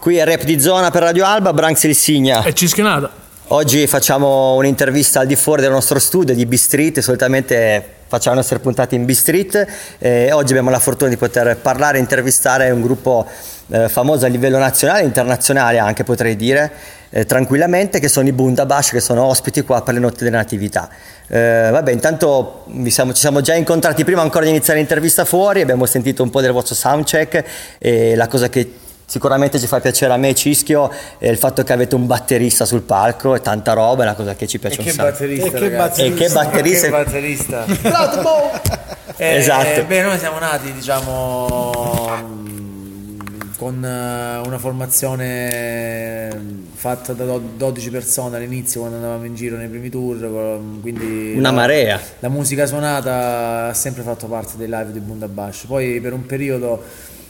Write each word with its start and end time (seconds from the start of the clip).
Qui 0.00 0.16
è 0.16 0.24
Rap 0.24 0.44
di 0.44 0.58
Zona 0.58 0.90
per 0.90 1.02
Radio 1.02 1.26
Alba, 1.26 1.52
Branx 1.52 1.82
il 1.82 1.94
Signa. 1.94 2.42
E 2.44 2.54
Cischionata. 2.54 3.10
Oggi 3.48 3.86
facciamo 3.86 4.54
un'intervista 4.54 5.20
al 5.20 5.26
di 5.26 5.36
fuori 5.36 5.60
del 5.60 5.70
nostro 5.70 5.98
studio 5.98 6.34
di 6.34 6.46
B-Street, 6.46 7.00
solitamente 7.00 7.96
facciamo 8.06 8.36
le 8.36 8.40
nostre 8.40 8.58
puntate 8.60 8.94
in 8.94 9.04
B-Street 9.04 9.66
e 9.98 10.32
oggi 10.32 10.52
abbiamo 10.52 10.70
la 10.70 10.78
fortuna 10.78 11.10
di 11.10 11.18
poter 11.18 11.58
parlare 11.58 11.98
e 11.98 12.00
intervistare 12.00 12.70
un 12.70 12.80
gruppo 12.80 13.26
eh, 13.68 13.90
famoso 13.90 14.24
a 14.24 14.28
livello 14.28 14.56
nazionale 14.56 15.02
e 15.02 15.04
internazionale 15.04 15.78
anche 15.78 16.02
potrei 16.02 16.36
dire, 16.36 16.72
eh, 17.10 17.26
tranquillamente, 17.26 18.00
che 18.00 18.08
sono 18.08 18.28
i 18.28 18.32
Bundabash 18.32 18.90
che 18.90 19.00
sono 19.00 19.24
ospiti 19.24 19.62
qua 19.62 19.82
per 19.82 19.94
le 19.94 20.00
notti 20.00 20.24
della 20.24 20.38
natività. 20.38 20.88
Eh, 21.28 21.68
vabbè, 21.70 21.92
intanto 21.92 22.64
siamo, 22.88 23.12
ci 23.12 23.20
siamo 23.20 23.40
già 23.40 23.54
incontrati 23.54 24.04
prima 24.04 24.22
ancora 24.22 24.44
di 24.44 24.50
iniziare 24.50 24.78
l'intervista 24.78 25.24
fuori, 25.24 25.60
abbiamo 25.60 25.86
sentito 25.86 26.22
un 26.22 26.30
po' 26.30 26.40
del 26.40 26.52
vostro 26.52 26.74
soundcheck 26.74 27.44
e 27.78 28.14
la 28.16 28.26
cosa 28.26 28.48
che 28.48 28.74
Sicuramente 29.10 29.58
ci 29.58 29.66
fa 29.66 29.80
piacere 29.80 30.12
a 30.12 30.16
me 30.16 30.32
Cischio 30.36 30.88
è 31.18 31.26
il 31.28 31.36
fatto 31.36 31.64
che 31.64 31.72
avete 31.72 31.96
un 31.96 32.06
batterista 32.06 32.64
sul 32.64 32.82
palco 32.82 33.34
e 33.34 33.40
tanta 33.40 33.72
roba, 33.72 34.04
è 34.04 34.06
una 34.06 34.14
cosa 34.14 34.36
che 34.36 34.46
ci 34.46 34.60
piace 34.60 34.76
e 34.76 34.78
un 34.78 34.84
che 34.84 34.92
sacco. 34.92 35.10
Batterista, 35.10 35.46
e 35.46 35.50
che 35.50 35.70
batterista, 35.70 36.04
e 36.04 36.14
che 36.14 36.32
batterista. 36.32 37.64
che 37.64 37.90
batterista. 37.90 38.60
eh, 39.16 39.34
esatto. 39.34 39.82
Beh, 39.86 40.02
noi 40.02 40.16
siamo 40.16 40.38
nati, 40.38 40.72
diciamo, 40.72 41.48
con 43.58 43.84
eh, 43.84 44.46
una 44.46 44.58
formazione 44.58 46.28
fatta 46.80 47.12
da 47.12 47.36
12 47.36 47.90
persone 47.90 48.38
all'inizio 48.38 48.80
quando 48.80 48.96
andavamo 48.96 49.26
in 49.26 49.34
giro 49.34 49.58
nei 49.58 49.68
primi 49.68 49.90
tour, 49.90 50.58
quindi 50.80 51.34
una 51.36 51.50
la, 51.50 51.54
marea. 51.54 52.00
La 52.20 52.30
musica 52.30 52.64
suonata 52.64 53.66
ha 53.66 53.74
sempre 53.74 54.02
fatto 54.02 54.28
parte 54.28 54.56
dei 54.56 54.66
live 54.66 54.90
di 54.90 55.00
Bundabash. 55.00 55.66
Poi 55.66 56.00
per 56.00 56.14
un 56.14 56.24
periodo 56.24 56.82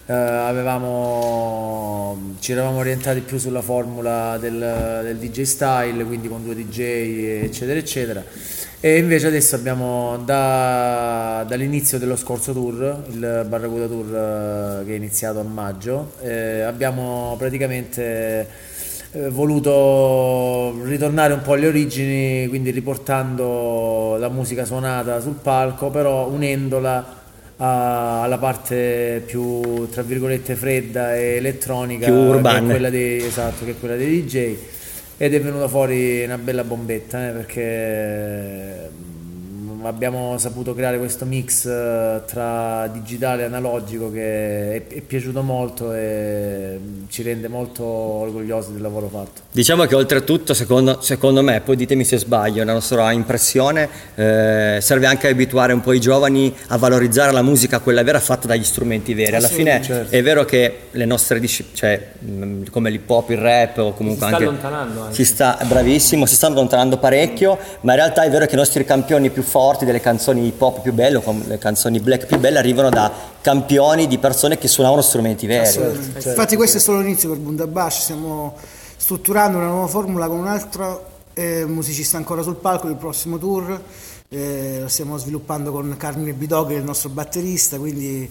eh, 0.06 0.12
avevamo, 0.12 2.36
ci 2.38 2.52
eravamo 2.52 2.78
orientati 2.78 3.23
più 3.23 3.38
sulla 3.38 3.60
formula 3.60 4.38
del, 4.38 5.01
del, 5.02 5.16
DJ 5.16 5.42
style, 5.42 6.04
quindi 6.04 6.29
con 6.29 6.45
due 6.45 6.54
DJ 6.54 7.42
eccetera 7.42 7.76
eccetera. 7.76 8.23
E 8.79 8.98
invece 8.98 9.26
adesso 9.26 9.57
abbiamo 9.57 10.16
da, 10.18 11.45
dall'inizio 11.48 11.98
dello 11.98 12.14
scorso 12.14 12.52
tour, 12.52 13.02
il 13.10 13.46
Barracuda 13.48 13.87
Tour 13.87 14.14
eh, 14.14 14.85
che 14.87 14.92
è 14.92 14.96
iniziato 14.96 15.40
a 15.40 15.42
maggio, 15.42 16.12
eh, 16.23 16.60
abbiamo 16.60 17.35
praticamente 17.37 18.68
voluto 19.30 20.85
ritornare 20.85 21.33
un 21.33 21.43
po' 21.43 21.55
alle 21.55 21.66
origini, 21.66 22.47
quindi 22.49 22.71
riportando 22.71 24.16
la 24.19 24.29
musica 24.29 24.65
suonata 24.65 25.21
sul 25.21 25.39
palco, 25.43 25.91
però 25.91 26.29
unendola 26.29 27.19
alla 27.57 28.38
parte 28.38 29.23
più 29.27 29.87
tra 29.91 30.01
virgolette 30.01 30.55
fredda 30.55 31.15
e 31.15 31.37
elettronica 31.37 32.07
più 32.07 32.15
urbana 32.15 32.79
esatto, 32.88 33.66
che 33.66 33.73
è 33.73 33.79
quella 33.79 33.97
dei 33.97 34.25
DJ 34.25 34.57
ed 35.19 35.35
è 35.35 35.41
venuta 35.43 35.69
fuori 35.69 36.25
una 36.25 36.38
bella 36.38 36.65
bombetta 36.65 37.29
eh, 37.29 37.33
perché 37.33 38.88
abbiamo 39.82 40.36
saputo 40.38 40.74
creare 40.74 40.98
questo 40.98 41.24
mix 41.24 41.64
eh, 41.66 42.23
tra 42.26 42.86
digitale 42.88 43.42
e 43.42 43.45
analogico 43.46 44.10
che 44.10 44.74
è, 44.74 44.86
è, 44.86 45.00
piaciuto 45.00 45.42
molto 45.42 45.92
e 45.92 46.78
ci 47.09 47.23
rende 47.23 47.48
molto 47.48 47.84
orgogliosi 47.84 48.73
del 48.73 48.82
lavoro 48.82 49.08
fatto. 49.08 49.42
Diciamo 49.51 49.84
che 49.84 49.95
oltretutto, 49.95 50.54
secondo, 50.54 51.01
secondo 51.01 51.42
me, 51.42 51.60
poi 51.60 51.76
ditemi 51.76 52.04
se 52.04 52.18
sbaglio, 52.18 52.62
la 52.64 52.73
nostra 52.73 53.10
impressione 53.12 53.88
eh, 54.14 54.78
serve 54.80 55.06
anche 55.06 55.28
a 55.28 55.30
abituare 55.30 55.73
un 55.73 55.80
po' 55.80 55.92
i 55.92 56.01
giovani 56.01 56.54
a 56.68 56.76
valorizzare 56.76 57.32
la 57.32 57.42
musica, 57.42 57.78
quella 57.80 58.02
vera 58.02 58.20
fatta 58.20 58.46
dagli 58.46 58.64
strumenti 58.64 59.14
veri. 59.14 59.36
Alla 59.36 59.48
fine 59.48 59.82
certo. 59.82 60.14
è 60.14 60.23
vero 60.23 60.45
che 60.45 60.78
le 60.90 61.04
nostre 61.04 61.40
discipline, 61.40 61.76
cioè, 61.76 62.08
come 62.70 62.90
l'hip 62.90 63.08
hop, 63.08 63.30
il 63.30 63.38
rap 63.38 63.78
o 63.78 63.92
comunque 63.92 64.26
si 64.26 64.32
anche... 64.32 64.44
sta 64.44 64.50
allontanando 64.50 65.00
anche. 65.03 65.14
Si 65.14 65.25
sta, 65.25 65.58
bravissimo, 65.66 66.26
si 66.26 66.34
stanno 66.34 66.54
allontanando 66.54 66.98
parecchio, 66.98 67.58
ma 67.81 67.92
in 67.92 67.98
realtà 67.98 68.22
è 68.22 68.31
vero 68.31 68.47
che 68.47 68.54
i 68.54 68.58
nostri 68.58 68.84
campioni 68.84 69.30
più 69.30 69.42
forti 69.42 69.69
forti, 69.70 69.84
delle 69.84 70.00
canzoni 70.00 70.47
hip 70.47 70.60
hop 70.60 70.81
più 70.81 70.92
belle, 70.92 71.20
o 71.22 71.36
le 71.47 71.58
canzoni 71.58 72.00
black 72.00 72.26
più 72.26 72.38
belle, 72.38 72.58
arrivano 72.58 72.91
da 72.91 73.10
campioni 73.41 74.08
di 74.08 74.19
persone 74.19 74.58
che 74.58 74.66
suonavano 74.66 75.00
strumenti 75.00 75.47
veri. 75.47 75.70
Certo. 75.70 76.28
Infatti 76.28 76.56
questo 76.56 76.78
è 76.78 76.81
solo 76.81 77.00
l'inizio 77.00 77.28
per 77.28 77.38
Bundabash, 77.38 78.00
stiamo 78.00 78.56
strutturando 78.97 79.58
una 79.58 79.69
nuova 79.69 79.86
formula 79.86 80.26
con 80.26 80.38
un 80.38 80.48
altro 80.48 81.06
eh, 81.34 81.64
musicista 81.66 82.16
ancora 82.16 82.42
sul 82.42 82.56
palco 82.56 82.88
del 82.88 82.97
prossimo 82.97 83.38
tour 83.38 83.81
eh, 84.32 84.78
lo 84.80 84.86
stiamo 84.86 85.16
sviluppando 85.16 85.72
con 85.72 85.96
Carmine 85.98 86.32
Bidog 86.32 86.68
che 86.68 86.74
è 86.74 86.78
il 86.78 86.84
nostro 86.84 87.08
batterista, 87.08 87.78
quindi 87.78 88.30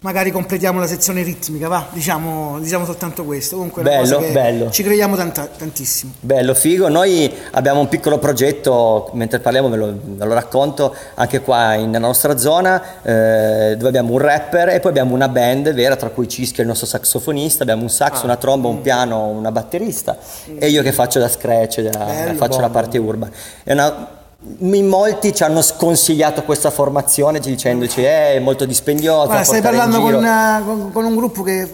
magari 0.00 0.30
completiamo 0.30 0.78
la 0.78 0.86
sezione 0.86 1.22
ritmica, 1.22 1.68
va, 1.68 1.86
diciamo, 1.90 2.58
diciamo 2.60 2.84
soltanto 2.84 3.24
questo. 3.24 3.56
Comunque 3.56 3.82
bello, 3.82 4.18
bello. 4.30 4.70
ci 4.70 4.82
crediamo 4.82 5.16
tanta, 5.16 5.46
tantissimo. 5.46 6.12
Bello, 6.20 6.52
figo. 6.52 6.88
Noi 6.88 7.32
abbiamo 7.52 7.80
un 7.80 7.88
piccolo 7.88 8.18
progetto, 8.18 9.08
mentre 9.14 9.38
parliamo 9.38 9.70
ve 9.70 9.76
lo, 9.76 9.94
ve 10.02 10.24
lo 10.26 10.34
racconto, 10.34 10.94
anche 11.14 11.40
qua 11.40 11.74
in, 11.74 11.88
nella 11.88 12.06
nostra 12.08 12.36
zona, 12.36 13.00
eh, 13.02 13.74
dove 13.76 13.88
abbiamo 13.88 14.12
un 14.12 14.18
rapper 14.18 14.68
e 14.68 14.80
poi 14.80 14.90
abbiamo 14.90 15.14
una 15.14 15.28
band 15.28 15.72
vera, 15.72 15.96
tra 15.96 16.10
cui 16.10 16.28
Cischio 16.28 16.58
è 16.58 16.60
il 16.60 16.68
nostro 16.68 16.86
saxofonista, 16.86 17.62
abbiamo 17.62 17.82
un 17.82 17.90
sax, 17.90 18.20
ah, 18.20 18.24
una 18.24 18.36
tromba, 18.36 18.68
mm. 18.68 18.70
un 18.70 18.80
piano, 18.82 19.28
una 19.28 19.50
batterista 19.50 20.18
mm. 20.50 20.56
e 20.58 20.68
io 20.68 20.82
che 20.82 20.92
faccio 20.92 21.18
da 21.18 21.28
scratch, 21.30 21.80
da, 21.80 22.04
bello, 22.04 22.34
faccio 22.34 22.58
buono. 22.58 22.66
la 22.66 22.68
parte 22.68 22.98
urban. 22.98 23.30
È 23.62 23.72
una 23.72 24.20
in 24.58 24.86
molti 24.86 25.32
ci 25.34 25.44
hanno 25.44 25.62
sconsigliato 25.62 26.42
questa 26.42 26.70
formazione 26.70 27.38
dicendoci 27.38 28.02
eh, 28.02 28.34
è 28.34 28.38
molto 28.40 28.64
dispendiosa. 28.64 29.26
Guarda, 29.26 29.44
stai 29.44 29.60
parlando 29.60 30.00
con, 30.00 30.14
uh, 30.14 30.64
con, 30.64 30.92
con, 30.92 31.04
un 31.04 31.14
gruppo 31.14 31.42
che 31.42 31.70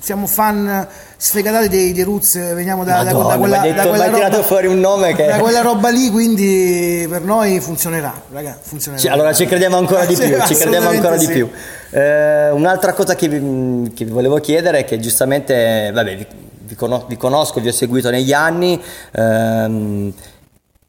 siamo 0.00 0.26
fan 0.26 0.86
sfegatati 1.16 1.68
dei, 1.68 1.92
dei 1.92 2.02
Roots, 2.02 2.54
veniamo 2.54 2.82
da, 2.82 3.04
Madonna, 3.04 3.28
da, 3.28 3.38
quella, 3.38 3.58
detto, 3.58 3.76
da 3.76 3.88
quella 3.88 4.28
roba, 4.28 4.42
fuori 4.42 4.66
un 4.66 4.80
nome 4.80 5.14
che... 5.14 5.26
da 5.26 5.38
quella 5.38 5.60
roba 5.60 5.90
lì, 5.90 6.10
quindi 6.10 7.06
per 7.08 7.22
noi 7.22 7.60
funzionerà, 7.60 8.12
raga, 8.32 8.58
funzionerà. 8.60 9.00
Cioè, 9.00 9.12
allora 9.12 9.32
ci 9.32 9.46
crediamo 9.46 9.76
ancora 9.76 10.04
di 10.04 10.16
più, 10.16 10.36
ci 10.44 10.54
crediamo 10.56 10.88
ancora 10.88 11.16
sì. 11.16 11.26
di 11.26 11.32
più. 11.32 11.48
Eh, 11.90 12.50
un'altra 12.50 12.94
cosa 12.94 13.14
che 13.14 13.28
vi, 13.28 13.92
che 13.92 14.04
vi, 14.04 14.10
volevo 14.10 14.40
chiedere 14.40 14.78
è 14.78 14.84
che 14.84 14.98
giustamente, 14.98 15.92
vabbè, 15.94 16.16
vi, 16.16 16.26
vi 16.66 17.16
conosco, 17.16 17.60
vi 17.60 17.68
ho 17.68 17.72
seguito 17.72 18.10
negli 18.10 18.32
anni. 18.32 18.82
Ehm, 19.12 20.12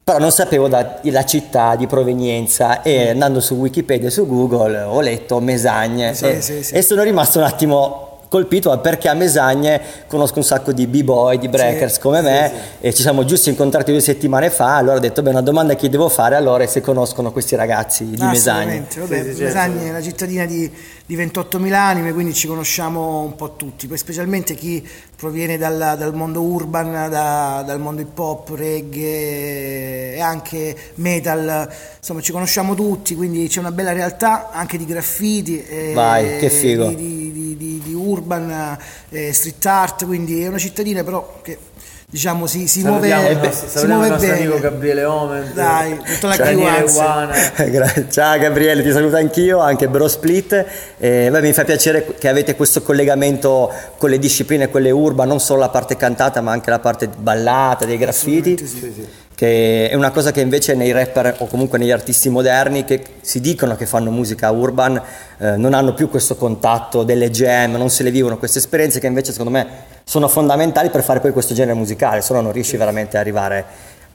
però 0.04 0.18
non 0.18 0.30
sapevo 0.30 0.68
da, 0.68 1.00
la 1.04 1.24
città 1.24 1.76
di 1.76 1.86
provenienza 1.86 2.82
e 2.82 3.08
andando 3.08 3.40
su 3.40 3.54
Wikipedia 3.54 4.08
e 4.08 4.10
su 4.10 4.26
Google 4.26 4.82
ho 4.82 5.00
letto 5.00 5.40
Mesagne 5.40 6.12
sì, 6.12 6.26
e, 6.26 6.42
sì, 6.42 6.62
sì. 6.62 6.74
e 6.74 6.82
sono 6.82 7.02
rimasto 7.02 7.38
un 7.38 7.44
attimo 7.44 8.03
colpito 8.34 8.76
perché 8.80 9.08
a 9.08 9.14
Mesagne 9.14 9.80
conosco 10.08 10.38
un 10.38 10.44
sacco 10.44 10.72
di 10.72 10.88
b-boy, 10.88 11.38
di 11.38 11.48
breakers 11.48 11.94
sì, 11.94 12.00
come 12.00 12.20
me 12.20 12.50
sì, 12.52 12.54
sì. 12.56 12.86
e 12.86 12.94
ci 12.94 13.02
siamo 13.02 13.24
giusti 13.24 13.50
incontrati 13.50 13.92
due 13.92 14.00
settimane 14.00 14.50
fa, 14.50 14.76
allora 14.76 14.96
ho 14.96 15.00
detto 15.00 15.22
beh 15.22 15.30
una 15.30 15.40
domanda 15.40 15.76
che 15.76 15.88
devo 15.88 16.08
fare 16.08 16.34
allora 16.34 16.64
è 16.64 16.66
se 16.66 16.80
conoscono 16.80 17.30
questi 17.30 17.54
ragazzi 17.54 18.04
di 18.10 18.24
Mesagne. 18.24 18.86
Vabbè, 18.96 19.24
certo. 19.24 19.42
Mesagne 19.44 19.86
è 19.86 19.90
una 19.90 20.02
cittadina 20.02 20.46
di, 20.46 20.68
di 21.06 21.16
28.000 21.16 21.72
anime, 21.74 22.12
quindi 22.12 22.34
ci 22.34 22.48
conosciamo 22.48 23.20
un 23.20 23.36
po' 23.36 23.54
tutti, 23.54 23.86
poi 23.86 23.98
specialmente 23.98 24.54
chi 24.56 24.84
proviene 25.14 25.56
dal, 25.56 25.94
dal 25.96 26.12
mondo 26.12 26.42
urban, 26.42 27.08
da, 27.08 27.62
dal 27.64 27.78
mondo 27.78 28.00
hip 28.00 28.18
hop, 28.18 28.50
reggae 28.50 30.16
e 30.16 30.20
anche 30.20 30.76
metal, 30.96 31.70
insomma 31.98 32.20
ci 32.20 32.32
conosciamo 32.32 32.74
tutti, 32.74 33.14
quindi 33.14 33.46
c'è 33.46 33.60
una 33.60 33.70
bella 33.70 33.92
realtà 33.92 34.50
anche 34.50 34.76
di 34.76 34.86
graffiti. 34.86 35.64
Vai, 35.94 36.38
che 36.38 36.50
figo. 36.50 36.88
Di, 36.88 37.32
di, 37.32 37.56
di, 37.56 37.80
di 37.84 37.93
urban, 38.04 38.78
eh, 39.10 39.32
street 39.32 39.66
art, 39.66 40.04
quindi 40.06 40.42
è 40.42 40.48
una 40.48 40.58
cittadina 40.58 41.02
però 41.02 41.40
che 41.42 41.58
diciamo 42.14 42.46
si, 42.46 42.68
si 42.68 42.82
muove, 42.84 43.08
il 43.08 43.50
si 43.52 43.86
muove 43.86 44.06
il 44.06 44.12
nostro 44.12 44.30
bene. 44.30 44.44
amico 44.44 44.60
Gabriele 44.60 45.04
Omen 45.04 45.50
dai 45.52 45.98
tutta 45.98 46.28
la 46.28 46.36
crew 46.36 48.06
ciao 48.08 48.38
Gabriele 48.38 48.84
ti 48.84 48.92
saluto 48.92 49.16
anch'io 49.16 49.58
anche 49.58 49.88
Bro 49.88 50.06
Split. 50.06 50.64
Eh, 50.98 51.28
beh, 51.28 51.40
mi 51.40 51.52
fa 51.52 51.64
piacere 51.64 52.14
che 52.16 52.28
avete 52.28 52.54
questo 52.54 52.82
collegamento 52.82 53.72
con 53.96 54.10
le 54.10 54.20
discipline 54.20 54.68
quelle 54.68 54.92
urban 54.92 55.26
non 55.26 55.40
solo 55.40 55.60
la 55.60 55.70
parte 55.70 55.96
cantata 55.96 56.40
ma 56.40 56.52
anche 56.52 56.70
la 56.70 56.78
parte 56.78 57.08
ballata 57.08 57.84
dei 57.84 57.98
graffiti. 57.98 58.58
Sì, 58.58 58.66
sì 58.66 59.22
che 59.34 59.88
è 59.88 59.94
una 59.94 60.10
cosa 60.10 60.30
che 60.30 60.40
invece 60.40 60.74
nei 60.74 60.92
rapper 60.92 61.36
o 61.38 61.46
comunque 61.46 61.78
negli 61.78 61.90
artisti 61.90 62.28
moderni 62.28 62.84
che 62.84 63.02
si 63.20 63.40
dicono 63.40 63.74
che 63.76 63.86
fanno 63.86 64.10
musica 64.10 64.50
urban 64.50 65.00
eh, 65.38 65.56
non 65.56 65.74
hanno 65.74 65.92
più 65.92 66.08
questo 66.08 66.36
contatto 66.36 67.02
delle 67.02 67.30
jam, 67.30 67.72
non 67.72 67.90
se 67.90 68.04
le 68.04 68.10
vivono 68.10 68.38
queste 68.38 68.58
esperienze 68.58 69.00
che 69.00 69.06
invece 69.06 69.32
secondo 69.32 69.50
me 69.50 69.66
sono 70.04 70.28
fondamentali 70.28 70.90
per 70.90 71.02
fare 71.02 71.20
poi 71.20 71.32
questo 71.32 71.54
genere 71.54 71.76
musicale, 71.76 72.20
se 72.20 72.32
no 72.32 72.40
non 72.40 72.52
riesci 72.52 72.76
veramente 72.76 73.16
ad 73.16 73.22
arrivare 73.22 73.64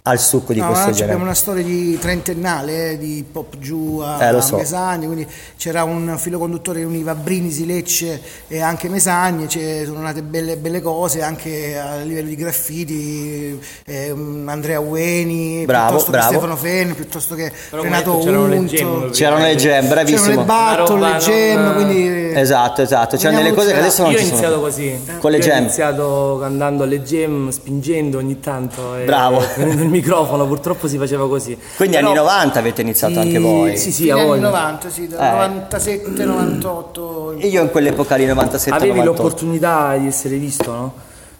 al 0.02 0.18
succo 0.20 0.54
di 0.54 0.60
No, 0.60 0.68
questo 0.68 0.86
no, 0.88 0.92
genere. 0.92 1.06
abbiamo 1.12 1.24
una 1.26 1.34
storia 1.36 1.64
di 1.64 1.98
trentennale 2.00 2.92
eh, 2.92 2.98
di 2.98 3.24
pop 3.32 3.58
giù 3.60 4.00
a, 4.04 4.26
Eh, 4.28 4.32
lo 4.32 4.38
a 4.40 4.42
so. 4.42 4.56
Mesagni, 4.56 5.06
quindi 5.06 5.28
c'era 5.58 5.84
un 5.84 6.16
filo 6.18 6.40
conduttore 6.40 6.80
che 6.80 6.86
univa 6.86 7.14
Brindisi, 7.14 7.66
Lecce 7.66 8.20
e 8.48 8.62
anche 8.62 8.90
Mesagni, 8.90 9.46
c'è- 9.46 9.84
sono 9.86 10.00
nate 10.02 10.24
belle, 10.24 10.56
belle 10.58 10.82
cose 10.82 11.22
anche 11.22 11.78
a 11.78 11.98
livello 11.98 12.28
di 12.30 12.36
graffiti, 12.36 13.60
eh, 13.86 14.10
Andrea 14.46 14.80
Ueni, 14.80 15.66
Bravo, 15.66 15.88
piuttosto 15.90 16.12
bravo. 16.12 16.28
che 16.30 16.34
Stefano 16.36 16.56
Fenni, 16.56 16.94
piuttosto 16.94 17.36
che 17.36 17.52
Però 17.70 17.84
Renato 17.84 18.12
detto, 18.14 18.24
c'erano 18.24 18.48
le 18.48 18.58
Unto, 18.58 18.76
gemme, 18.76 19.10
C'erano 19.12 19.44
le 19.44 19.56
gem, 19.56 19.70
c'erano 19.70 19.88
bravissimo. 19.90 20.30
le 20.30 20.44
battle, 20.44 21.00
le 21.12 21.18
gem, 21.20 21.62
non- 21.62 21.74
quindi... 21.76 22.18
Esatto, 22.40 22.82
esatto. 22.82 23.18
C'erano 23.18 23.42
delle 23.42 23.54
cose 23.54 23.74
che 23.74 23.80
adesso 23.80 24.04
non 24.04 24.12
Io 24.12 24.18
ho 24.18 24.22
ci 24.22 24.26
sono. 24.28 24.38
iniziato 24.40 24.62
così. 24.62 25.00
Con 25.20 25.32
le 25.32 25.38
Io 25.38 25.44
gem. 25.44 25.56
Ho 25.56 25.60
iniziato 25.60 26.44
andando 26.44 26.84
alle 26.84 27.04
gem, 27.04 27.50
spingendo 27.50 28.18
ogni 28.18 28.40
tanto. 28.40 28.96
E 28.96 29.04
Bravo. 29.04 29.42
Il 29.58 29.89
microfono, 29.90 30.46
purtroppo 30.48 30.88
si 30.88 30.98
faceva 30.98 31.28
così. 31.28 31.58
Quindi 31.76 31.96
Però- 31.98 32.08
anni 32.10 32.18
90 32.18 32.60
avete 32.60 32.82
iniziato 32.82 33.14
Sì, 33.14 33.20
anche 33.20 33.40
voi. 33.40 33.78
Sì, 33.78 33.92
sì, 33.92 34.10
a 34.10 34.16
anni 34.16 34.26
voglia. 34.26 34.42
90, 34.50 34.90
sì, 34.90 35.08
dal 35.08 35.20
Eh. 35.22 35.32
97, 35.32 36.26
98. 36.26 37.34
E 37.38 37.48
io 37.48 37.62
in 37.62 37.70
quell'epoca 37.72 38.16
lì 38.16 38.26
97 38.26 38.76
Avevi 38.78 39.00
98. 39.00 39.22
l'opportunità 39.22 39.96
di 39.98 40.08
essere 40.08 40.36
visto, 40.38 40.72
no? 40.72 40.94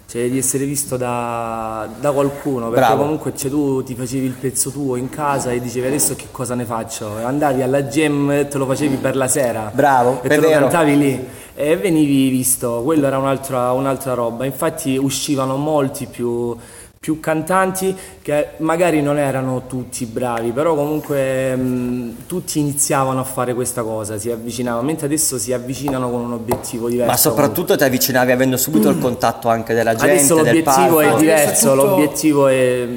Cioè 0.10 0.28
di 0.28 0.40
essere 0.40 0.66
visto 0.66 0.98
da, 0.98 1.88
da 2.00 2.12
qualcuno, 2.12 2.70
perché 2.70 2.88
Bravo. 2.88 3.02
comunque 3.04 3.34
cioè, 3.36 3.52
tu 3.52 3.84
ti 3.84 3.94
facevi 3.94 4.26
il 4.26 4.32
pezzo 4.32 4.72
tuo 4.72 4.96
in 4.96 5.08
casa 5.10 5.52
e 5.52 5.60
dicevi 5.62 5.86
adesso 5.86 6.16
che 6.16 6.26
cosa 6.32 6.56
ne 6.56 6.66
faccio? 6.66 7.20
E 7.20 7.24
Andavi 7.24 7.62
alla 7.62 7.82
gym 7.84 8.32
e 8.32 8.48
te 8.48 8.58
lo 8.58 8.66
facevi 8.66 8.96
per 8.96 9.16
la 9.16 9.28
sera. 9.28 9.70
Bravo, 9.72 10.20
e 10.24 10.26
è 10.26 10.30
te 10.30 10.36
lo 10.38 10.48
vero. 10.48 10.62
cantavi 10.62 10.98
lì 10.98 11.28
e 11.54 11.78
venivi 11.78 12.30
visto, 12.30 12.82
quello 12.84 13.06
era 13.06 13.20
un'altra, 13.20 13.72
un'altra 13.74 14.16
roba. 14.16 14.46
Infatti 14.46 14.98
uscivano 14.98 15.58
molti 15.58 16.08
più, 16.08 16.56
più 17.00 17.22
cantanti 17.22 17.96
che 18.22 18.50
magari 18.58 19.02
non 19.02 19.18
erano 19.18 19.64
tutti 19.68 20.06
bravi, 20.06 20.52
però 20.52 20.76
comunque 20.76 21.56
mh, 21.56 22.26
tutti 22.28 22.60
iniziavano 22.60 23.22
a 23.22 23.24
fare 23.24 23.54
questa 23.54 23.84
cosa, 23.84 24.18
si 24.18 24.30
avvicinavano, 24.30 24.86
mentre 24.86 25.06
adesso 25.06 25.38
si 25.38 25.54
avvicinano 25.54 26.10
con 26.10 26.20
un 26.20 26.34
obiettivo 26.34 26.90
diverso. 26.90 27.12
Ma 27.12 27.18
soprattutto 27.18 27.78
ti 27.78 27.84
avvicinavi 27.86 28.32
avendo 28.34 28.58
subito 28.58 28.90
il 28.90 29.00
contatto 29.00 29.48
anche 29.48 29.74
della 29.74 29.96
gente, 29.96 30.16
Adesso 30.16 30.36
l'obiettivo 30.36 31.00
è 31.00 31.06
Adesso 31.06 31.16
è 31.16 31.20
diverso, 31.20 31.70
tutto- 31.72 31.86
l'obiettivo 31.86 32.48
è, 32.48 32.88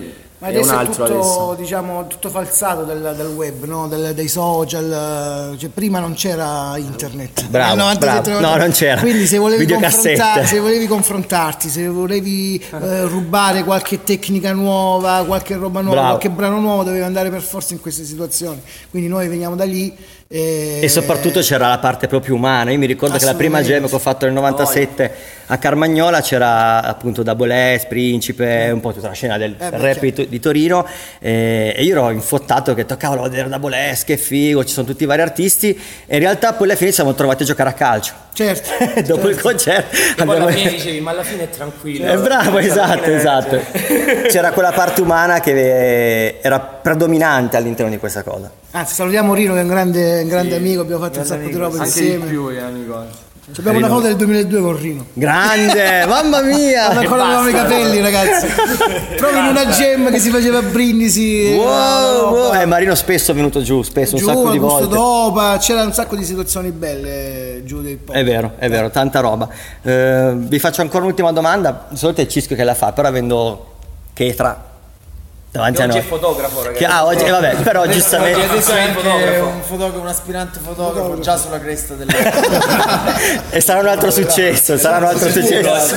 Ma 0.43 0.49
è 0.49 0.50
un 0.50 0.56
adesso 0.56 0.73
è 0.73 0.77
altro 0.77 1.05
tutto, 1.06 1.19
adesso. 1.19 1.55
diciamo, 1.56 2.06
tutto 2.09 2.29
falsato 2.29 2.83
del, 2.83 3.15
del 3.17 3.27
web, 3.29 3.65
no? 3.65 3.87
Del- 3.87 4.12
dei 4.12 4.27
social, 4.27 5.55
cioè, 5.56 5.69
prima 5.71 6.00
non 6.00 6.15
c'era 6.15 6.77
internet. 6.77 7.47
Bravo, 7.47 7.77
Nel 7.77 7.85
97, 7.85 8.31
bravo. 8.31 8.47
No, 8.47 8.56
non 8.56 8.71
c'era. 8.73 9.00
Quindi 9.00 9.27
se 9.29 9.39
volevi, 9.39 9.67
confrontar- 9.67 10.44
se 10.44 10.59
volevi 10.59 10.87
confrontarti, 10.89 11.69
se 11.69 11.87
volevi 11.87 12.56
eh, 12.73 13.03
rubare 13.05 13.62
qualche 13.62 14.03
tecnica 14.03 14.53
nuova, 14.53 15.23
qualche 15.25 15.55
roba 15.55 15.81
nuova, 15.81 15.94
Bravo. 16.00 16.17
qualche 16.19 16.31
brano 16.31 16.59
nuovo, 16.59 16.83
dovevi 16.83 17.05
andare 17.05 17.31
per 17.31 17.41
forza 17.43 17.75
in 17.75 17.81
queste 17.81 18.03
situazioni. 18.05 18.61
Quindi 18.91 19.09
noi 19.09 19.29
veniamo 19.29 19.55
da 19.55 19.65
lì. 19.65 19.94
E, 20.34 20.79
E 20.82 20.88
soprattutto 20.88 21.40
c'era 21.40 21.69
la 21.69 21.76
parte 21.79 22.06
proprio 22.06 22.34
umana. 22.34 22.70
Io 22.70 22.79
mi 22.79 22.87
ricordo 22.87 23.19
che 23.19 23.25
la 23.26 23.34
prima 23.34 23.58
Assolutamente. 23.58 23.81
gem 23.81 23.88
che 23.90 23.94
ho 23.94 23.99
fatto 24.12 24.25
nel 24.25 24.34
97 24.34 25.14
a 25.46 25.58
Carmagnola 25.58 26.23
c'era 26.23 26.82
appunto 26.82 27.23
Double 27.23 27.79
S, 27.79 27.84
Principe, 27.84 28.70
un 28.73 28.81
po' 28.81 28.94
tutta 28.94 29.08
la 29.08 29.12
scena 29.12 29.37
del 29.37 29.55
Eh, 29.58 29.69
rap 29.70 29.99
di, 30.00 30.29
di 30.31 30.40
Torino. 30.40 30.87
eh, 31.20 31.75
e 31.76 31.82
io 31.82 31.93
ero 31.93 32.08
infottato 32.11 32.73
che 32.73 32.81
ho 32.81 32.84
detto 32.84 32.96
cavolo, 32.96 33.23
vedere 33.23 33.50
Double 33.50 33.94
S, 33.94 34.05
che 34.05 34.17
figo, 34.17 34.64
ci 34.64 34.73
sono 34.73 34.87
tutti 34.87 35.02
i 35.02 35.06
vari 35.06 35.20
artisti. 35.20 35.79
E 36.06 36.14
in 36.14 36.20
realtà 36.23 36.55
poi 36.55 36.67
alla 36.69 36.76
fine 36.76 36.88
ci 36.88 36.94
siamo 36.96 37.12
trovati 37.12 37.43
a 37.43 37.46
giocare 37.46 37.69
a 37.69 37.75
calcio. 37.75 38.12
Certo. 38.32 38.70
Dopo 39.05 39.29
il 39.29 39.34
certo. 39.34 39.49
concerto 39.49 39.94
E 39.96 40.25
poi 40.25 40.37
abbiamo- 40.37 40.46
alla 40.46 40.50
fine 40.52 40.70
dicevi, 40.70 41.00
ma 41.00 41.11
alla 41.11 41.25
fine 41.25 41.43
è 41.43 41.50
tranquillo. 41.50 42.11
Eh, 42.11 42.17
bravo, 42.17 42.56
Alla 42.56 42.67
esatto, 42.67 43.02
fine- 43.02 43.17
esatto. 43.17 43.61
C'era 44.31 44.52
quella 44.52 44.73
parte 44.73 45.02
umana 45.02 45.40
che 45.40 45.50
eh, 45.50 46.38
era 46.40 46.58
predominante 46.58 47.58
all'interno 47.58 47.90
di 47.90 47.99
questa 47.99 48.23
cosa. 48.23 48.50
Anzi, 48.75 48.95
salutiamo 48.95 49.35
Rino 49.35 49.53
che 49.53 49.59
è 49.59 49.63
un 49.63 49.69
grande, 49.69 50.23
un 50.23 50.29
grande 50.29 50.57
amico, 50.57 50.81
abbiamo 50.81 51.03
fatto 51.03 51.19
un 51.19 51.27
sacco 51.27 51.47
di 51.47 51.53
roba 51.53 51.75
Anche 51.75 51.85
insieme. 51.85 52.25
di 52.25 52.31
più, 52.31 52.49
eh, 52.49 52.59
amico. 52.59 53.05
Ci 53.53 53.61
Abbiamo 53.61 53.79
una 53.79 53.89
foto 53.89 54.07
del 54.07 54.17
2002 54.17 54.61
con 54.63 54.81
Rino. 54.81 55.07
Grande, 55.13 56.07
mamma 56.09 56.41
mia! 56.41 56.85
Quando 56.85 57.01
ancora 57.01 57.25
avevamo 57.25 57.49
i 57.49 57.53
capelli, 57.53 58.01
ragazzi. 58.01 58.47
Proprio 59.17 59.41
in 59.41 59.47
una 59.49 59.69
gem 59.69 60.11
che 60.11 60.19
si 60.19 60.31
faceva 60.31 60.59
a 60.59 60.63
brindisi. 60.63 61.53
Wow, 61.55 62.21
roba. 62.21 62.31
wow. 62.31 62.55
Eh, 62.55 62.65
Marino 62.65 62.95
spesso 62.95 63.33
è 63.33 63.35
venuto 63.35 63.61
giù, 63.61 63.83
spesso 63.83 64.17
giù, 64.17 64.27
un 64.27 64.35
sacco 64.35 64.51
di 64.53 64.59
volte. 64.59 64.89
Dopa, 64.89 65.59
c'era 65.59 65.83
un 65.83 65.93
sacco 65.93 66.17
di 66.17 66.25
situazioni 66.25 66.71
belle 66.71 67.61
giù 67.65 67.83
del 67.83 67.99
pop. 67.99 68.15
È 68.15 68.25
vero, 68.25 68.53
è 68.57 68.71
vero, 68.71 68.89
tanta 68.89 69.21
roba. 69.21 69.51
Eh, 69.83 70.33
vi 70.35 70.59
faccio 70.59 70.81
ancora 70.81 71.03
un'ultima 71.03 71.31
domanda. 71.33 71.89
Di 71.91 71.97
solito 71.99 72.23
è 72.23 72.27
Cisco 72.27 72.55
che 72.55 72.65
la 72.65 72.75
fa, 72.75 72.93
però 72.93 73.09
avendo 73.09 73.67
Chetra 74.15 74.71
davanti 75.53 75.83
a 75.83 75.85
Oggi 75.85 75.99
è 75.99 76.03
fotografo, 76.03 76.63
ragazzi. 76.63 76.79
Che- 76.79 76.91
ah, 76.91 77.05
oggi, 77.05 77.25
eh, 77.25 77.31
vabbè, 77.31 77.57
però 77.57 77.87
giustamente. 77.87 78.43
Adesso 78.43 78.73
è 78.73 78.91
fotografo. 78.93 79.47
un 79.47 79.63
fotografo, 79.63 80.01
un 80.01 80.07
aspirante 80.07 80.61
fotografo 80.61 81.21
già 81.21 81.37
sulla 81.37 81.61
cresta 81.61 81.95
delle 81.95 82.13
e 83.51 83.61
sarà 83.61 83.81
un 83.81 83.87
altro 83.89 84.11
successo, 84.11 84.79
sarà 84.79 84.97
un 84.97 85.05
altro 85.05 85.29
successo. 85.29 85.97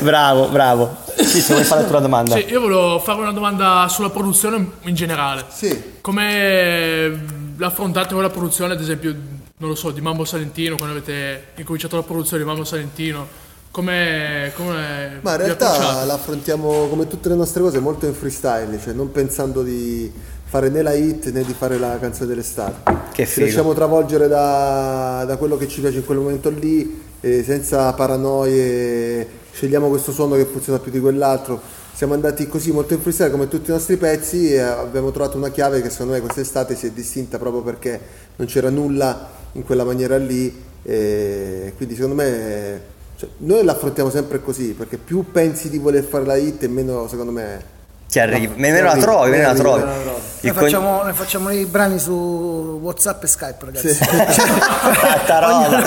Bravo, 0.00 0.48
bravo. 0.48 0.96
Sì, 1.16 1.40
se 1.40 1.54
vuoi 1.54 1.64
fare 1.64 1.82
la 1.82 1.88
tua 1.88 2.00
domanda. 2.00 2.36
Sì, 2.36 2.44
io 2.46 2.60
volevo 2.60 2.98
fare 2.98 3.20
una 3.20 3.32
domanda 3.32 3.86
sulla 3.88 4.10
produzione 4.10 4.72
in 4.82 4.94
generale. 4.94 5.46
Sì. 5.48 5.94
Come 6.02 7.22
l'affrontate 7.56 8.12
voi 8.12 8.22
la 8.22 8.30
produzione, 8.30 8.74
ad 8.74 8.80
esempio, 8.80 9.14
non 9.56 9.70
lo 9.70 9.74
so, 9.74 9.92
di 9.92 10.02
Mambo 10.02 10.26
Salentino, 10.26 10.76
quando 10.76 10.94
avete 10.94 11.52
incominciato 11.54 11.96
la 11.96 12.02
produzione 12.02 12.42
di 12.42 12.48
Mambo 12.48 12.64
Salentino? 12.64 13.43
Come, 13.74 14.52
come 14.54 15.18
Ma 15.20 15.32
in 15.32 15.36
realtà 15.38 15.72
approcciate? 15.72 16.06
l'affrontiamo 16.06 16.86
come 16.86 17.08
tutte 17.08 17.28
le 17.28 17.34
nostre 17.34 17.60
cose 17.60 17.80
molto 17.80 18.06
in 18.06 18.14
freestyle, 18.14 18.78
cioè 18.78 18.92
non 18.92 19.10
pensando 19.10 19.64
di 19.64 20.12
fare 20.44 20.68
né 20.68 20.80
la 20.80 20.92
hit 20.92 21.32
né 21.32 21.42
di 21.42 21.52
fare 21.54 21.76
la 21.76 21.98
canzone 21.98 22.28
dell'estate. 22.28 22.92
Che 23.12 23.26
Ci 23.26 23.32
figo. 23.32 23.46
lasciamo 23.46 23.72
travolgere 23.74 24.28
da, 24.28 25.24
da 25.26 25.36
quello 25.38 25.56
che 25.56 25.66
ci 25.66 25.80
piace 25.80 25.96
in 25.96 26.04
quel 26.04 26.18
momento 26.18 26.50
lì, 26.50 27.02
e 27.20 27.42
senza 27.42 27.92
paranoie, 27.94 29.26
scegliamo 29.52 29.88
questo 29.88 30.12
suono 30.12 30.36
che 30.36 30.44
funziona 30.44 30.78
più 30.78 30.92
di 30.92 31.00
quell'altro. 31.00 31.60
Siamo 31.92 32.14
andati 32.14 32.46
così 32.46 32.70
molto 32.70 32.94
in 32.94 33.00
freestyle 33.00 33.32
come 33.32 33.48
tutti 33.48 33.70
i 33.70 33.72
nostri 33.72 33.96
pezzi 33.96 34.52
e 34.54 34.60
abbiamo 34.60 35.10
trovato 35.10 35.36
una 35.36 35.50
chiave 35.50 35.82
che 35.82 35.90
secondo 35.90 36.12
me 36.12 36.20
quest'estate 36.20 36.76
si 36.76 36.86
è 36.86 36.90
distinta 36.90 37.38
proprio 37.38 37.62
perché 37.62 38.00
non 38.36 38.46
c'era 38.46 38.70
nulla 38.70 39.30
in 39.54 39.64
quella 39.64 39.82
maniera 39.82 40.16
lì 40.16 40.62
e 40.84 41.72
quindi 41.76 41.94
secondo 41.96 42.14
me 42.14 42.92
cioè, 43.16 43.28
noi 43.38 43.64
l'affrontiamo 43.64 44.10
sempre 44.10 44.40
così 44.42 44.74
perché 44.76 44.96
più 44.98 45.30
pensi 45.30 45.70
di 45.70 45.78
voler 45.78 46.02
fare 46.04 46.24
la 46.26 46.36
hit 46.36 46.62
e 46.64 46.68
meno 46.68 47.06
secondo 47.08 47.30
me 47.32 47.72
Ti 48.08 48.18
arrivi, 48.20 48.46
No, 48.48 48.54
meno 48.56 48.82
la 48.82 48.96
trovi, 48.96 49.30
meno 49.30 49.46
la 49.48 49.54
trovi. 49.54 49.82
Noi 49.82 50.52
con- 50.52 50.62
facciamo, 50.62 51.02
noi 51.02 51.12
facciamo 51.14 51.50
i 51.50 51.64
brani 51.64 51.98
su 51.98 52.78
WhatsApp 52.82 53.22
e 53.24 53.26
Skype, 53.26 53.64
ragazzi. 53.64 53.94
Fatta 53.96 55.38
roba. 55.38 55.82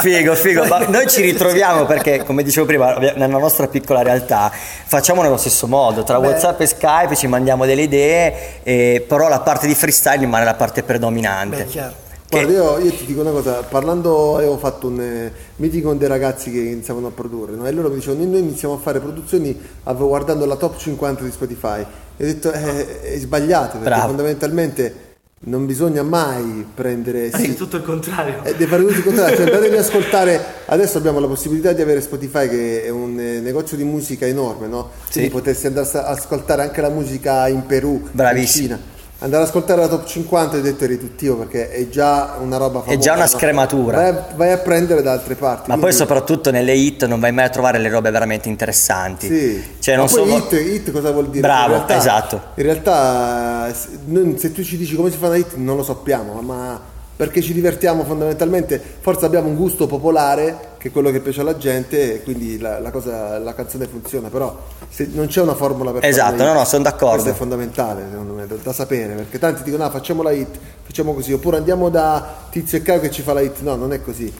Figo, 0.00 0.34
figo. 0.34 0.64
Ma 0.66 0.78
noi 0.86 1.08
ci 1.08 1.22
ritroviamo 1.22 1.86
perché, 1.86 2.24
come 2.24 2.42
dicevo 2.42 2.66
prima, 2.66 2.94
nella 2.98 3.38
nostra 3.38 3.68
piccola 3.68 4.02
realtà 4.02 4.50
facciamo 4.52 5.22
nello 5.22 5.38
stesso 5.38 5.66
modo. 5.66 6.02
Tra 6.02 6.20
Beh. 6.20 6.26
WhatsApp 6.26 6.60
e 6.60 6.66
Skype 6.66 7.16
ci 7.16 7.26
mandiamo 7.26 7.64
delle 7.64 7.82
idee, 7.82 8.60
e- 8.62 9.04
però 9.08 9.28
la 9.28 9.40
parte 9.40 9.66
di 9.66 9.74
freestyle 9.74 10.18
rimane 10.18 10.44
la 10.44 10.54
parte 10.54 10.82
predominante. 10.82 11.64
Beh, 11.64 11.66
chiaro. 11.66 11.94
Guarda, 12.32 12.50
io, 12.52 12.78
io 12.78 12.90
ti 12.92 13.04
dico 13.04 13.20
una 13.20 13.30
cosa, 13.30 13.62
parlando, 13.62 14.36
avevo 14.36 14.56
fatto 14.56 14.86
un 14.86 15.00
eh, 15.00 15.32
meeting 15.56 15.82
con 15.84 15.98
dei 15.98 16.08
ragazzi 16.08 16.50
che 16.50 16.58
iniziavano 16.60 17.08
a 17.08 17.10
produrre, 17.10 17.54
no? 17.56 17.66
e 17.66 17.72
loro 17.72 17.90
mi 17.90 17.96
dicevano, 17.96 18.24
noi 18.24 18.40
iniziamo 18.40 18.74
a 18.74 18.78
fare 18.78 19.00
produzioni 19.00 19.58
avevo 19.84 20.08
guardando 20.08 20.46
la 20.46 20.56
top 20.56 20.78
50 20.78 21.24
di 21.24 21.30
Spotify, 21.30 21.80
e 22.16 22.24
ho 22.24 22.26
detto, 22.26 22.50
eh, 22.52 23.02
è 23.02 23.18
sbagliato, 23.18 23.72
perché 23.72 23.88
Bravo. 23.90 24.06
fondamentalmente 24.08 25.10
non 25.44 25.66
bisogna 25.66 26.02
mai 26.04 26.64
prendere... 26.72 27.28
È 27.30 27.36
sì, 27.36 27.56
tutto 27.56 27.76
il 27.76 27.82
contrario. 27.82 28.44
eh, 28.44 28.52
deve 28.52 28.66
fare 28.66 28.82
tutto 28.82 28.94
il 28.98 29.02
contrario, 29.04 29.36
cioè 29.36 29.44
andatevi 29.52 29.74
ad 29.76 29.82
ascoltare, 29.82 30.44
adesso 30.66 30.98
abbiamo 30.98 31.18
la 31.18 31.26
possibilità 31.26 31.72
di 31.72 31.82
avere 31.82 32.00
Spotify 32.00 32.48
che 32.48 32.84
è 32.84 32.88
un 32.90 33.18
eh, 33.18 33.40
negozio 33.40 33.76
di 33.76 33.82
musica 33.84 34.24
enorme, 34.24 34.68
no? 34.68 34.90
Quindi 35.10 35.28
Sì. 35.28 35.34
potresti 35.34 35.66
andare 35.66 35.88
a 35.92 36.06
ascoltare 36.06 36.62
anche 36.62 36.80
la 36.80 36.90
musica 36.90 37.46
in 37.48 37.66
Perù, 37.66 38.00
Bravissimo. 38.12 38.62
in 38.64 38.70
Cina. 38.70 38.90
Andare 39.22 39.44
ad 39.44 39.48
ascoltare 39.48 39.80
la 39.80 39.86
top 39.86 40.04
50 40.04 40.56
hai 40.56 40.62
detto 40.62 40.82
è 40.82 40.88
riduttivo 40.88 41.36
perché 41.36 41.70
è 41.70 41.88
già 41.88 42.38
una 42.40 42.56
roba 42.56 42.80
famosa. 42.80 42.92
È 42.92 42.98
già 43.00 43.14
una 43.14 43.28
scrematura. 43.28 43.96
Vai 43.98 44.08
a, 44.08 44.26
vai 44.34 44.50
a 44.50 44.58
prendere 44.58 45.00
da 45.00 45.12
altre 45.12 45.36
parti. 45.36 45.68
Ma 45.68 45.74
poi 45.74 45.82
quindi- 45.84 45.96
soprattutto 45.96 46.50
nelle 46.50 46.74
hit 46.74 47.06
non 47.06 47.20
vai 47.20 47.30
mai 47.30 47.44
a 47.44 47.48
trovare 47.48 47.78
le 47.78 47.88
robe 47.88 48.10
veramente 48.10 48.48
interessanti. 48.48 49.28
Sì. 49.28 49.64
Cioè, 49.78 49.94
Ma 49.94 50.02
non 50.02 50.10
poi 50.10 50.28
so... 50.28 50.36
hit, 50.56 50.66
hit 50.66 50.90
cosa 50.90 51.12
vuol 51.12 51.28
dire? 51.28 51.40
Bravo, 51.40 51.66
In 51.66 51.72
realtà- 51.74 51.96
esatto. 51.96 52.40
In 52.56 52.62
realtà, 52.64 53.72
se 53.72 54.52
tu 54.52 54.64
ci 54.64 54.76
dici 54.76 54.96
come 54.96 55.08
si 55.12 55.18
fa 55.18 55.28
una 55.28 55.36
hit, 55.36 55.54
non 55.54 55.76
lo 55.76 55.84
sappiamo, 55.84 56.40
ma 56.40 56.80
perché 57.14 57.40
ci 57.40 57.52
divertiamo 57.52 58.04
fondamentalmente. 58.04 58.80
Forse 59.00 59.24
abbiamo 59.24 59.48
un 59.48 59.56
gusto 59.56 59.86
popolare, 59.86 60.70
che 60.78 60.88
è 60.88 60.90
quello 60.90 61.10
che 61.10 61.20
piace 61.20 61.40
alla 61.40 61.56
gente, 61.56 62.14
e 62.14 62.22
quindi 62.22 62.58
la, 62.58 62.78
la 62.78 62.90
cosa, 62.90 63.38
la 63.38 63.54
canzone 63.54 63.86
funziona. 63.86 64.28
Però 64.28 64.56
se 64.88 65.08
non 65.12 65.26
c'è 65.26 65.40
una 65.40 65.54
formula 65.54 65.92
per 65.92 66.04
Esatto, 66.04 66.42
no, 66.42 66.50
hit. 66.50 66.56
no, 66.56 66.64
sono 66.64 66.82
d'accordo. 66.82 67.12
Questo 67.14 67.30
è 67.30 67.34
fondamentale, 67.34 68.06
secondo 68.10 68.32
me, 68.34 68.46
da, 68.46 68.54
da 68.62 68.72
sapere, 68.72 69.14
perché 69.14 69.38
tanti 69.38 69.62
dicono, 69.62 69.84
ah, 69.84 69.90
facciamo 69.90 70.22
la 70.22 70.32
hit, 70.32 70.58
facciamo 70.82 71.14
così, 71.14 71.32
oppure 71.32 71.58
andiamo 71.58 71.88
da 71.88 72.46
Tizio 72.50 72.78
e 72.78 72.82
Caio 72.82 73.00
che 73.00 73.10
ci 73.10 73.22
fa 73.22 73.32
la 73.32 73.40
hit. 73.40 73.60
No, 73.60 73.76
non 73.76 73.92
è 73.92 74.02
così. 74.02 74.32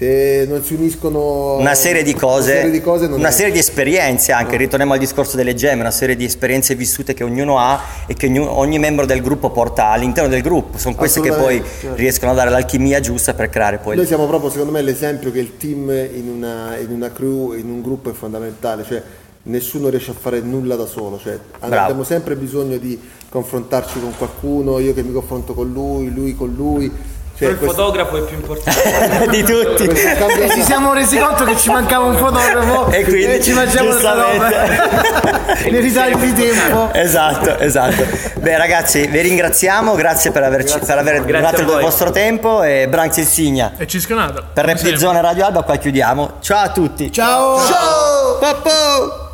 Se 0.00 0.46
non 0.48 0.64
si 0.64 0.72
uniscono 0.72 1.56
una 1.56 1.74
serie 1.74 2.02
di 2.02 2.14
cose, 2.14 2.52
una 2.52 2.60
serie 2.60 2.70
di, 2.70 2.80
cose 2.80 3.04
una 3.04 3.30
serie 3.30 3.52
di 3.52 3.58
esperienze 3.58 4.32
anche, 4.32 4.56
ritorniamo 4.56 4.94
al 4.94 4.98
discorso 4.98 5.36
delle 5.36 5.54
gemme, 5.54 5.82
una 5.82 5.90
serie 5.90 6.16
di 6.16 6.24
esperienze 6.24 6.74
vissute 6.74 7.12
che 7.12 7.22
ognuno 7.22 7.58
ha 7.58 7.78
e 8.06 8.14
che 8.14 8.26
ogni, 8.26 8.38
ogni 8.38 8.78
membro 8.78 9.04
del 9.04 9.20
gruppo 9.20 9.50
porta 9.50 9.88
all'interno 9.88 10.30
del 10.30 10.40
gruppo, 10.40 10.78
sono 10.78 10.94
queste 10.94 11.20
che 11.20 11.32
poi 11.32 11.62
certo. 11.62 11.96
riescono 11.96 12.30
a 12.30 12.34
dare 12.34 12.48
l'alchimia 12.48 12.98
giusta 13.00 13.34
per 13.34 13.50
creare 13.50 13.76
poi 13.76 13.94
Noi 13.94 14.06
siamo 14.06 14.26
proprio, 14.26 14.48
secondo 14.48 14.72
me, 14.72 14.80
l'esempio 14.80 15.30
che 15.30 15.40
il 15.40 15.58
team 15.58 15.90
in 15.90 16.30
una, 16.34 16.78
in 16.78 16.90
una 16.90 17.12
crew, 17.12 17.52
in 17.52 17.68
un 17.68 17.82
gruppo 17.82 18.08
è 18.08 18.14
fondamentale, 18.14 18.84
cioè 18.84 19.02
nessuno 19.42 19.90
riesce 19.90 20.12
a 20.12 20.14
fare 20.14 20.40
nulla 20.40 20.76
da 20.76 20.86
solo, 20.86 21.18
cioè 21.18 21.38
Bravo. 21.58 21.74
abbiamo 21.74 22.04
sempre 22.04 22.36
bisogno 22.36 22.78
di 22.78 22.98
confrontarci 23.28 24.00
con 24.00 24.14
qualcuno, 24.16 24.78
io 24.78 24.94
che 24.94 25.02
mi 25.02 25.12
confronto 25.12 25.52
con 25.52 25.70
lui, 25.70 26.10
lui 26.10 26.34
con 26.34 26.54
lui. 26.54 27.18
Cioè, 27.40 27.48
il 27.48 27.56
questo- 27.56 27.74
fotografo 27.74 28.16
è 28.18 28.20
più 28.20 28.36
importante. 28.36 29.26
di 29.32 29.42
tutti. 29.42 29.84
E 29.84 30.50
ci 30.50 30.62
siamo 30.62 30.92
resi 30.92 31.18
conto 31.18 31.44
che 31.44 31.56
ci 31.56 31.70
mancava 31.70 32.04
un 32.04 32.16
fotografo 32.16 32.90
E 32.90 33.02
quindi, 33.04 33.42
ci 33.42 33.54
mangiamo 33.54 33.88
questa 33.88 34.12
roba 34.12 34.48
nei 35.64 35.80
ritagli 35.80 36.16
di 36.16 36.32
tempo. 36.34 36.90
Esatto, 36.92 37.56
esatto. 37.58 38.04
Beh 38.40 38.58
ragazzi, 38.58 39.06
vi 39.06 39.20
ringraziamo, 39.22 39.94
grazie 39.94 40.30
per, 40.32 40.42
averci, 40.42 40.78
per 40.80 40.98
aver 40.98 41.24
Grazie 41.24 41.64
donato 41.64 41.78
il 41.78 41.82
vostro 41.82 42.10
tempo 42.10 42.62
e 42.62 42.86
Branks 42.88 43.16
Insignia. 43.16 43.72
E 43.78 43.86
Cisconata. 43.86 44.42
Per 44.52 44.64
come 44.64 44.76
sempre. 44.76 44.90
Repli 44.90 44.98
Zone 44.98 45.20
Radio 45.22 45.46
Alba 45.46 45.62
qua 45.62 45.76
chiudiamo. 45.76 46.32
Ciao 46.40 46.62
a 46.62 46.68
tutti. 46.70 47.10
Ciao! 47.10 47.58
Ciao! 47.58 48.38
Poppo! 48.38 49.29